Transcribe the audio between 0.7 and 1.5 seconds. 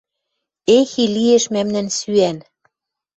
Эх, и лиэш